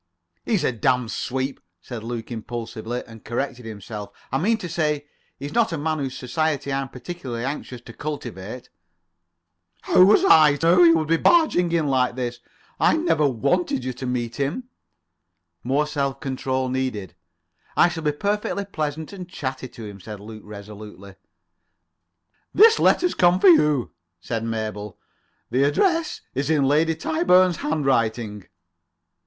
"He's 0.45 0.63
a 0.63 0.71
damned 0.71 1.11
sweep," 1.11 1.59
said 1.79 2.03
Luke 2.03 2.31
impulsively, 2.31 3.03
and 3.05 3.23
corrected 3.23 3.65
himself. 3.67 4.09
"I 4.31 4.39
mean 4.39 4.57
to 4.57 4.67
say, 4.67 5.05
he's 5.37 5.53
not 5.53 5.71
a 5.71 5.77
man 5.77 5.99
whose 5.99 6.17
society 6.17 6.73
I'm 6.73 6.89
particularly 6.89 7.45
anxious 7.45 7.81
to 7.81 7.93
cultivate." 7.93 8.71
"How 9.83 10.01
was 10.03 10.25
I 10.25 10.55
to 10.55 10.65
know 10.65 10.83
you 10.83 10.97
would 10.97 11.07
come 11.09 11.21
barging 11.21 11.71
in 11.71 11.85
like 11.85 12.15
this? 12.15 12.39
I 12.79 12.97
never 12.97 13.27
wanted 13.27 13.85
you 13.85 13.93
to 13.93 14.05
meet 14.07 14.37
him." 14.37 14.69
More 15.63 15.85
self 15.85 16.19
control 16.19 16.67
needed. 16.67 17.09
[Pg 17.75 17.83
25]"I 17.89 17.89
shall 17.89 18.03
be 18.03 18.11
perfectly 18.11 18.65
pleasant 18.65 19.13
and 19.13 19.29
chatty 19.29 19.67
to 19.67 19.85
him," 19.85 19.99
said 19.99 20.19
Luke 20.19 20.41
resolutely. 20.43 21.13
"This 22.55 22.79
letter's 22.79 23.11
just 23.11 23.19
come 23.19 23.39
for 23.39 23.49
you," 23.49 23.91
said 24.19 24.43
Mabel. 24.43 24.97
"The 25.51 25.61
address 25.63 26.21
is 26.33 26.49
in 26.49 26.63
Lady 26.63 26.95
Tyburn's 26.95 27.57
handwriting." 27.57 28.47